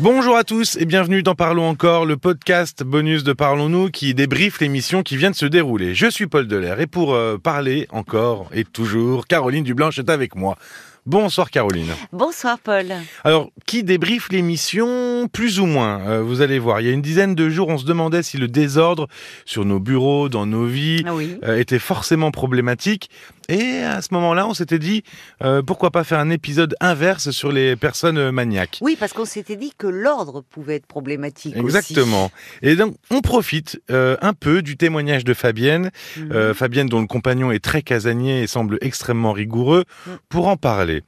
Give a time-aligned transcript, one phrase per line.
[0.00, 4.60] Bonjour à tous et bienvenue dans Parlons encore, le podcast bonus de Parlons-nous qui débriefe
[4.60, 5.94] l'émission qui vient de se dérouler.
[5.94, 10.34] Je suis Paul Delair et pour euh, parler encore et toujours, Caroline Dublanche est avec
[10.34, 10.56] moi.
[11.06, 11.90] Bonsoir Caroline.
[12.12, 12.86] Bonsoir Paul.
[13.24, 15.28] Alors, qui débriefe l'émission?
[15.28, 16.80] Plus ou moins, euh, vous allez voir.
[16.80, 19.06] Il y a une dizaine de jours, on se demandait si le désordre
[19.44, 21.36] sur nos bureaux, dans nos vies, Ah oui.
[21.44, 23.10] euh, était forcément problématique.
[23.48, 25.02] Et à ce moment-là, on s'était dit,
[25.42, 29.24] euh, pourquoi pas faire un épisode inverse sur les personnes euh, maniaques Oui, parce qu'on
[29.26, 31.54] s'était dit que l'ordre pouvait être problématique.
[31.56, 32.30] Exactement.
[32.62, 35.90] Et donc, on profite euh, un peu du témoignage de Fabienne,
[36.32, 40.10] euh, Fabienne dont le compagnon est très casanier et semble extrêmement rigoureux, Mm.
[40.28, 41.02] pour en parler.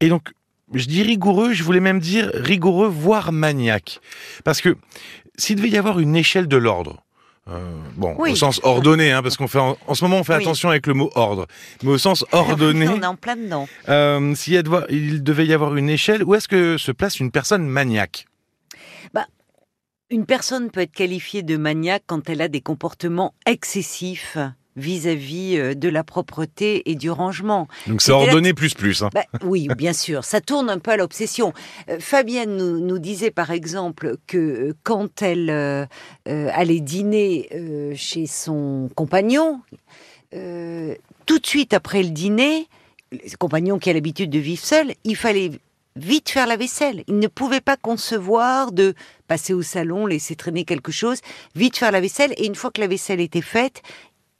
[0.00, 0.30] Et donc,
[0.72, 4.00] je dis rigoureux, je voulais même dire rigoureux, voire maniaque.
[4.44, 4.76] Parce que
[5.36, 7.04] s'il devait y avoir une échelle de l'ordre,
[7.50, 8.32] euh, bon, Oui.
[8.32, 10.42] au sens ordonné, hein, parce qu'on fait en, en ce moment on fait Oui.
[10.42, 11.46] attention avec le mot ordre,
[11.82, 13.68] mais au sens ordonné, On est en plein dedans.
[13.88, 17.66] euh, s'il il devait y avoir une échelle, où est-ce que se place une personne
[17.66, 18.26] maniaque?
[20.12, 24.38] Une personne peut être qualifiée de maniaque quand elle a des comportements excessifs
[24.76, 27.68] vis-à-vis euh, de la propreté et du rangement.
[27.86, 29.02] Donc c'est ordonné plus plus.
[29.02, 29.10] Hein.
[29.12, 31.52] Bah, oui, bien sûr, ça tourne un peu à l'obsession.
[31.88, 35.86] Euh, Fabienne nous, nous disait par exemple que euh, quand elle euh,
[36.26, 39.60] allait dîner euh, chez son compagnon,
[40.34, 40.94] euh,
[41.26, 42.68] tout de suite après le dîner,
[43.12, 45.50] le compagnon qui a l'habitude de vivre seul, il fallait
[45.96, 47.02] vite faire la vaisselle.
[47.08, 48.94] Il ne pouvait pas concevoir de
[49.26, 51.18] passer au salon, laisser traîner quelque chose,
[51.56, 52.32] vite faire la vaisselle.
[52.36, 53.82] Et une fois que la vaisselle était faite,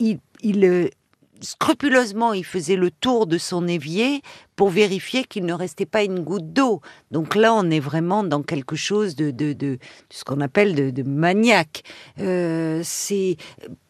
[0.00, 0.88] il, il, euh,
[1.40, 4.22] scrupuleusement, il faisait le tour de son évier
[4.56, 6.80] pour vérifier qu'il ne restait pas une goutte d'eau.
[7.10, 9.78] Donc là, on est vraiment dans quelque chose de, de, de, de
[10.10, 11.82] ce qu'on appelle de, de maniaque.
[12.18, 13.36] Euh, c'est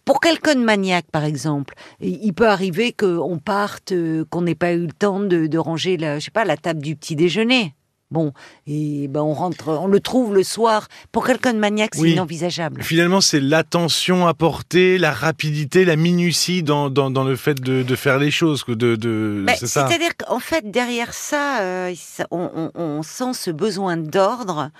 [0.05, 4.73] pour quelqu'un de maniaque, par exemple, il peut arriver qu'on parte, euh, qu'on n'ait pas
[4.73, 7.75] eu le temps de, de ranger, la, je sais pas, la table du petit déjeuner.
[8.11, 8.33] Bon,
[8.67, 10.89] et ben on rentre, on le trouve le soir.
[11.13, 12.13] Pour quelqu'un de maniaque, c'est Oui.
[12.15, 12.83] inenvisageable.
[12.83, 17.97] Finalement, c'est l'attention apportée, la rapidité, la minutie dans, dans, dans le fait de, de
[17.97, 18.65] faire les choses.
[18.65, 19.55] que De, de, Ben.
[19.57, 24.71] C'est-à-dire qu'en fait, derrière ça, euh, ça- on, on- on sent ce besoin d'ordre,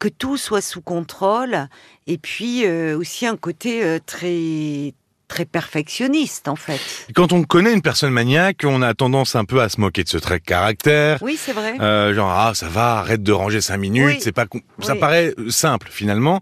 [0.00, 1.68] que tout soit sous contrôle,
[2.08, 4.94] et puis euh, aussi un côté euh, très
[5.30, 6.80] très perfectionniste, en fait.
[7.14, 10.08] Quand on connaît une personne maniaque, on a tendance un peu à se moquer de
[10.08, 11.22] ce trait de caractère.
[11.22, 11.76] Oui, c'est vrai.
[11.80, 14.18] Euh, genre ah ça va arrête de ranger cinq minutes Oui.
[14.20, 14.46] c'est pas
[14.82, 16.40] ça paraît euh, simple finalement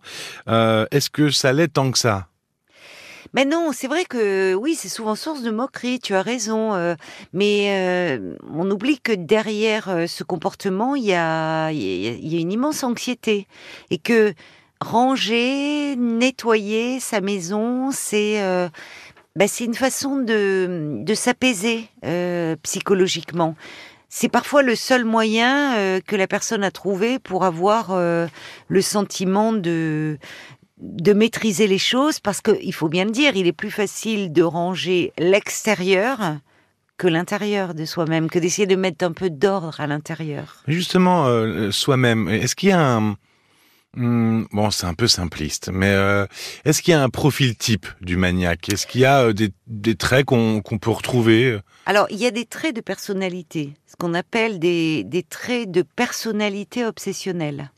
[0.49, 2.27] Euh, est-ce que ça l'est tant que ça?
[3.35, 6.75] Mais non, c'est vrai que oui, c'est souvent source de moquerie, tu as raison.
[6.75, 6.95] euh,
[7.35, 12.53] mais euh, on oublie que derrière euh, ce comportement, il y a, y a une
[12.53, 13.47] immense anxiété.
[13.91, 14.33] Et que
[14.81, 18.69] ranger, nettoyer sa maison, c'est euh,
[19.37, 23.57] bah, une façon de, de s'apaiser euh, psychologiquement.
[24.09, 29.53] C'est parfois le seul moyen euh, que la personne a trouvé pour avoir le sentiment
[29.53, 30.19] de
[30.81, 34.33] de maîtriser les choses parce que il faut bien le dire, il est plus facile
[34.33, 36.37] de ranger l'extérieur
[36.99, 40.63] que l'intérieur de soi-même, que d'essayer de mettre un peu d'ordre à l'intérieur.
[40.69, 41.27] justement
[41.73, 43.17] soi-même est-ce qu'il y a un
[43.97, 46.27] Hmm, bon c'est un peu simpliste mais euh,
[46.67, 48.69] est-ce qu'il y a un profil type du maniaque?
[48.69, 52.31] Est-ce qu'il y a euh, des, des traits qu'on peut retrouver Alors, il y a
[52.31, 57.71] des traits de personnalité, ce qu'on appelle des, des traits de personnalité obsessionnelle.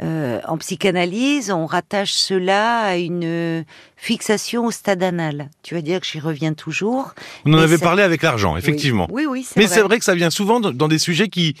[0.00, 3.64] Euh, en psychanalyse, on rattache cela à une
[3.96, 5.50] fixation au stade anal.
[5.62, 7.14] Tu vas dire que j'y reviens toujours.
[7.44, 10.04] on en avait ça- parlé avec l'argent effectivement Oui, oui, oui, mais c'est vrai que
[10.04, 11.56] ça vient souvent dans, dans des sujets qui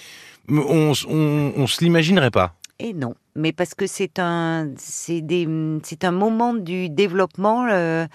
[0.48, 6.10] on, on, on se l'imaginerait pas Et non, mais parce que c'est un, c'est un
[6.10, 8.06] moment du développement, euh,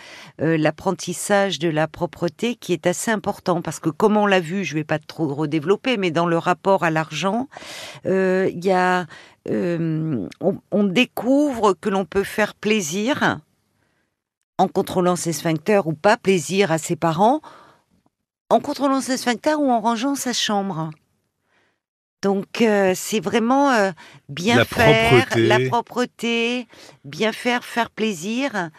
[0.41, 4.65] euh, l'apprentissage de la propreté qui est assez important parce que comme on l'a vu,
[4.65, 7.47] je vais pas trop redévelopper, mais dans le rapport à l'argent,
[8.05, 9.05] euh, il y a,
[9.49, 13.39] on découvre que l'on peut faire plaisir
[14.57, 17.39] en contrôlant ses sphincters ou pas plaisir à ses parents,
[18.49, 20.89] en contrôlant ses sphincters ou en rangeant sa chambre.
[22.21, 23.91] Donc euh, c'est vraiment euh,
[24.29, 25.47] bien La faire, propreté.
[25.47, 26.67] la propreté,
[27.05, 28.71] bien faire, faire plaisir,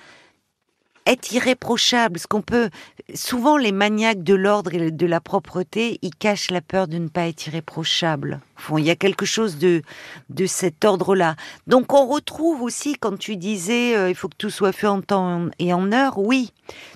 [1.07, 2.19] être irréprochable.
[2.19, 2.69] Ce qu'on peut
[3.15, 7.09] souvent les maniaques de l'ordre et de la propreté, ils cachent la peur de ne
[7.09, 8.41] pas être irréprochable.
[8.61, 9.83] Fond, il y a quelque chose de
[10.31, 11.37] de cet ordre-là.
[11.67, 15.01] Donc on retrouve aussi quand tu disais euh, il faut que tout soit fait en
[15.01, 16.19] temps et en heure.
[16.19, 16.53] Oui,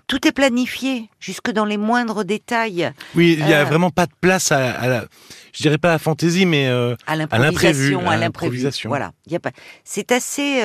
[0.09, 2.93] tout est planifié jusque dans les moindres détails.
[3.15, 3.65] oui il y a Euh.
[3.65, 5.05] vraiment pas de place à, à la
[5.53, 8.89] je dirais pas à la fantaisie mais euh, à l'imprévu, l'improvisation, à l'improvisation.
[8.91, 9.51] Voilà, il y a pas.
[9.85, 10.63] C'est assez.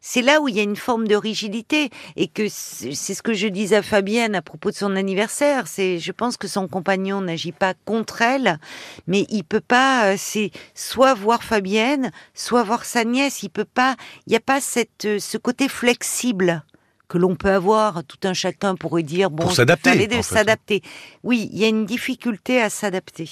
[0.00, 3.22] c'est là où il y a une forme de rigidité et que c'est c'est ce
[3.22, 5.66] que je disais à Fabienne à propos de son anniversaire.
[5.66, 8.58] C'est, je pense que son compagnon n'agit pas contre elle,
[9.06, 10.13] mais il peut pas.
[10.14, 13.42] Euh, c'est soit voir Fabienne, soit voir sa nièce.
[13.42, 13.96] Il peut pas,
[14.26, 16.64] il n'y a pas cette, euh, ce côté flexible
[17.08, 18.02] que l'on peut avoir.
[18.04, 20.22] Tout un chacun pourrait dire bon, Pour s'adapter, fait.
[20.22, 20.82] s'adapter.
[21.22, 23.30] Oui, il y a une difficulté à s'adapter.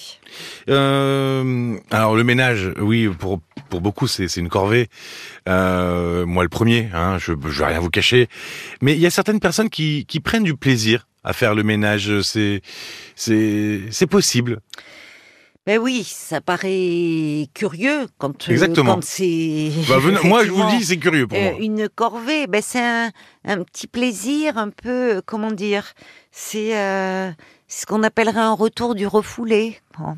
[0.69, 3.41] Euh, alors le ménage, oui, pour
[3.71, 4.89] pour beaucoup c'est c'est une corvée.
[5.49, 8.29] Euh, moi le premier, hein, je je vais rien vous cacher.
[8.81, 12.21] Mais il y a certaines personnes qui qui prennent du plaisir à faire le ménage.
[12.23, 12.63] C'est
[13.17, 14.61] c'est c'est possible.
[15.65, 18.95] Ben oui, ça paraît curieux quand, euh, Exactement.
[18.97, 19.71] quand c'est.
[19.89, 21.61] Bah, moi je vous le dis, c'est curieux pour euh, moi.
[21.61, 23.11] une corvée, ben c'est un,
[23.45, 25.93] un petit plaisir un peu, euh, comment dire,
[26.33, 27.31] c'est euh,
[27.69, 29.79] ce qu'on appellerait un retour du refoulé.
[29.99, 30.17] Bon.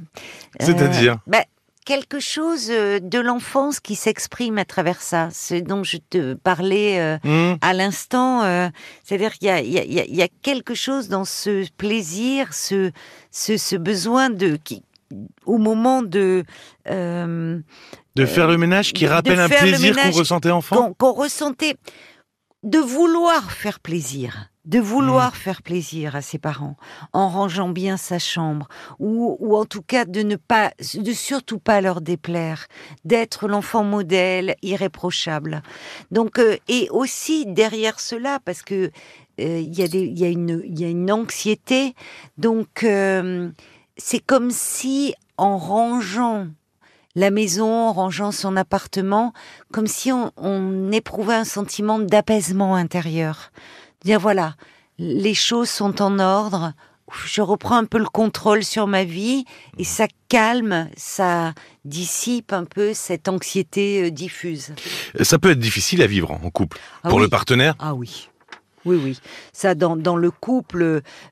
[0.62, 1.19] Euh, C'est-à-dire?
[1.26, 1.43] ben,
[1.85, 5.29] quelque chose de l'enfance qui s'exprime à travers ça.
[5.31, 7.56] C'est dont je te parlais euh, Hmm.
[7.61, 8.43] à l'instant.
[8.44, 8.70] euh,
[9.02, 11.11] C'est-à-dire qu'il y a, il y, a, il y a- il y a quelque chose
[11.11, 12.90] dans ce plaisir, ce,
[13.31, 14.82] ce, ce besoin de qui,
[15.46, 16.44] au moment de
[16.88, 17.58] euh,
[18.16, 20.93] De faire le ménage qui rappelle un plaisir qu'on ressentait enfant.
[20.99, 21.76] qu'on ressentait
[22.62, 25.37] de vouloir faire plaisir, de vouloir Mm.
[25.37, 26.76] faire plaisir à ses parents
[27.12, 28.69] en rangeant bien sa chambre
[28.99, 32.66] ou, ou en tout cas de ne pas, de surtout pas leur déplaire,
[33.05, 35.62] d'être l'enfant modèle irréprochable.
[36.11, 38.90] Donc euh, et aussi derrière cela parce que
[39.40, 41.94] euh, il y a des, il y a une, il y a une anxiété.
[42.38, 43.50] Donc euh,
[43.96, 46.46] c'est comme si en rangeant
[47.17, 49.32] la maison, en rangeant son appartement,
[49.73, 53.52] comme si on, on éprouvait un sentiment d'apaisement intérieur.
[54.05, 54.56] Dire voilà,
[54.99, 56.73] les choses sont en ordre,
[57.26, 59.44] je reprends un peu le contrôle sur ma vie
[59.79, 61.52] et ça calme, ça
[61.85, 64.73] dissipe un peu cette anxiété euh, diffuse.
[65.23, 66.79] Ça peut être difficile à vivre en couple.
[67.02, 67.25] Ah pour oui.
[67.25, 68.29] le partenaire, Ah oui.
[68.85, 69.19] Oui, oui.
[69.53, 70.83] Ça, dans, dans le couple,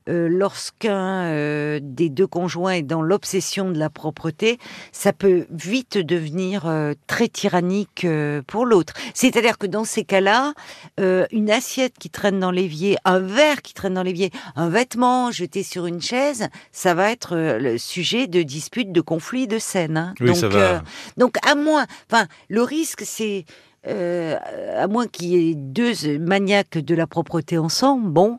[0.09, 4.57] euh, lorsqu'un euh, des deux conjoints est dans l'obsession de la propreté,
[4.91, 8.05] ça peut vite devenir euh, très tyrannique
[8.47, 8.93] pour l'autre.
[9.13, 10.53] C'est-à-dire que dans ces cas-là,
[10.97, 15.63] une assiette qui traîne dans l'évier, un verre qui traîne dans l'évier, un vêtement jeté
[15.63, 19.97] sur une chaise, ça va être le sujet de disputes, de conflits, de scènes.
[19.97, 20.13] hein.
[20.19, 20.59] oui, ça va.
[20.59, 20.79] euh,
[21.17, 23.45] donc à moins, enfin, le risque c'est
[23.87, 24.37] euh,
[24.77, 28.37] à moins qu'il y ait deux maniaques de la propreté ensemble, bon.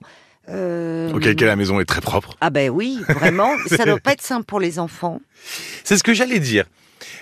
[0.49, 2.37] Euh, Auquel cas la maison est très propre.
[2.41, 5.21] Ah ben oui, vraiment, ça doit pas être simple pour les enfants.
[5.85, 6.65] C'est ce que j'allais dire.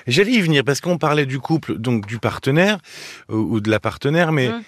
[0.06, 2.78] J'allais y venir parce qu'on parlait du couple, donc du partenaire
[3.30, 4.62] euh, ou de la partenaire, mais Mm.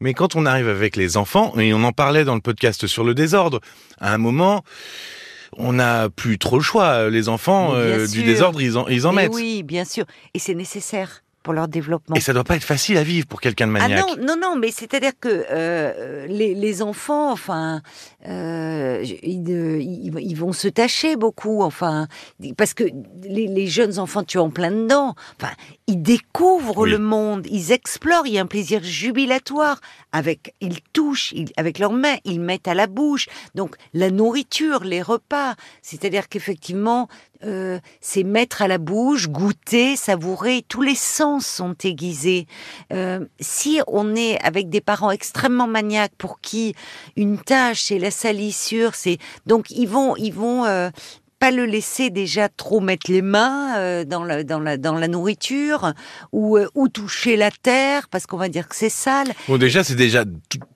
[0.00, 3.02] mais quand on arrive avec les enfants et on en parlait dans le podcast sur
[3.02, 3.60] le désordre,
[4.00, 4.62] à un moment,
[5.56, 7.10] on n'a plus trop le choix.
[7.10, 9.34] Les enfants euh, du désordre, ils en ils en mettent.
[9.34, 10.04] oui, bien sûr,
[10.34, 12.16] et c'est nécessaire pour leur développement.
[12.16, 14.04] Et ça doit pas être facile à vivre pour quelqu'un de Ah maniaque.
[14.18, 17.82] non, non, non, mais c'est-à-dire que euh, les, les enfants, enfin,
[18.26, 22.08] euh, ils, euh, ils, ils vont se tâcher beaucoup, enfin,
[22.56, 22.82] parce que
[23.22, 25.14] les, les jeunes enfants, tu es en plein dedans.
[25.40, 25.52] Enfin,
[25.86, 26.90] ils découvrent Oui.
[26.90, 28.26] le monde, ils explorent.
[28.26, 32.66] Il y a un plaisir jubilatoire avec, ils touchent, ils- avec leurs mains, ils mettent
[32.66, 33.28] à la bouche.
[33.54, 37.06] Donc la nourriture, les repas, c'est-à-dire qu'effectivement,
[37.44, 40.64] euh, c'est mettre à la bouche, goûter, savourer.
[40.68, 42.46] Tous les sens sont aiguisés.
[42.92, 46.74] Euh, si on est avec des parents extrêmement maniaques pour qui
[47.16, 50.90] une tâche c'est la salissure, c'est donc ils vont ils vont euh,
[51.38, 55.92] pas le laisser déjà trop mettre les mains dans la dans la dans la nourriture
[56.32, 59.32] ou ou toucher la terre parce qu'on va dire que c'est sale.
[59.46, 60.24] Bon, déjà, c'est déjà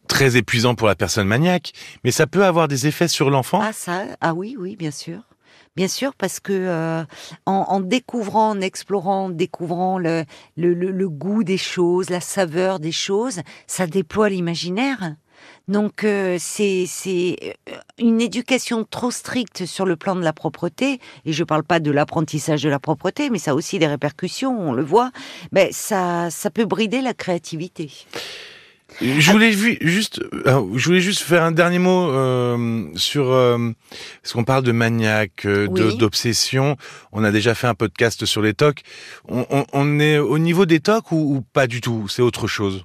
[0.07, 1.73] très épuisant pour la personne maniaque,
[2.05, 3.61] mais ça peut avoir des effets sur l'enfant.
[3.63, 5.30] Ah ça ah oui oui bien sûr.
[5.77, 7.05] Bien sûr, parce que euh,
[7.47, 10.25] en, en découvrant, en explorant, en découvrant le,
[10.57, 15.15] le, le- goût des choses, la saveur des choses, ça déploie l'imaginaire.
[15.69, 16.87] Donc euh, c'est
[17.43, 21.81] euh, une éducation trop stricte sur le plan de la propreté, et je parle pas
[21.81, 25.13] de l'apprentissage de la propreté, mais ça a aussi des répercussions, on le voit.
[25.53, 27.91] Ben ça ça peut brider la créativité.
[29.01, 33.71] Je voulais juste, euh, je voulais juste faire un dernier mot euh, sur euh,
[34.23, 35.97] parce qu'on parle de maniaque, euh, Oui.
[35.97, 36.77] d'obsession.
[37.13, 38.83] On a déjà fait un podcast sur les tocs.
[39.29, 42.09] On, on- on est au niveau des tocs ou, ou pas du tout?
[42.09, 42.85] C'est autre chose?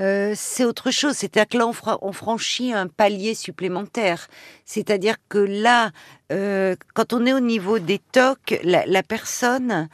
[0.00, 1.14] Euh, c'est autre chose.
[1.16, 4.28] C'est-à-dire que là, on, fra- on franchit un palier supplémentaire.
[4.64, 5.90] C'est-à-dire que là,
[6.32, 9.88] euh, quand on est au niveau des tocs, la, la personne,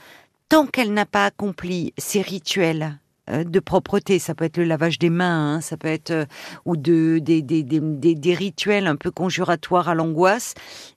[0.49, 2.99] tant qu'elle n'a pas accompli ses rituels
[3.45, 6.25] de propreté, ça peut être le lavage des mains, hein, ça peut être euh,
[6.65, 7.81] ou de des, des, des,
[8.15, 10.55] des- rituels un peu conjuratoires à l'angoisse,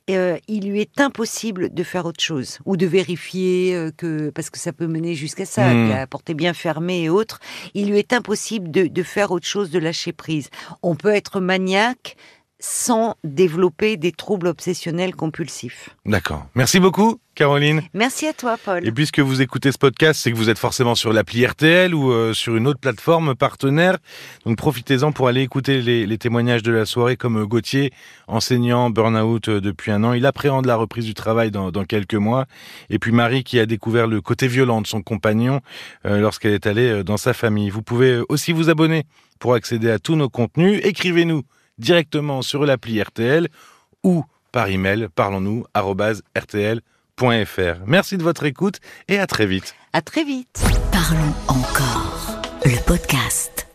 [0.10, 4.50] euh, il lui est impossible de faire autre chose ou de vérifier euh, que parce
[4.50, 7.40] que ça peut mener jusqu'à ça, que la porte est bien fermée et autres.
[7.74, 10.50] Il lui est impossible de, de faire autre chose, de lâcher prise.
[10.84, 12.16] On peut être maniaque
[12.62, 15.90] sans développer des troubles obsessionnels compulsifs.
[16.06, 16.46] D'accord.
[16.54, 17.82] Merci beaucoup, Caroline.
[17.96, 18.88] Merci à toi, Paul.
[18.88, 22.12] Et puisque vous écoutez ce podcast, c'est que vous êtes forcément sur l'appli RTL ou
[22.12, 23.98] euh, sur une autre plateforme partenaire.
[24.46, 27.92] Donc profitez-en pour aller écouter les, témoignages de la soirée, comme euh, Gauthier,
[28.28, 30.14] enseignant burn-out euh, depuis un an.
[30.14, 32.46] Il appréhende la reprise du travail dans, quelques mois.
[32.92, 35.62] Et puis Marie qui a découvert le côté violent de son compagnon
[36.04, 37.72] lorsqu'elle est allée dans sa famille.
[37.72, 39.06] Vous pouvez aussi vous abonner
[39.40, 40.80] pour accéder à tous nos contenus.
[40.84, 41.44] Écrivez-nous
[41.82, 43.50] directement sur l'appli RTL
[44.04, 46.82] ou par email parlons-nous rtl.fr.
[47.86, 49.76] Merci de votre écoute et à très vite.
[49.94, 50.64] À très vite.
[50.92, 52.42] Parlons encore.
[52.64, 53.71] Le podcast.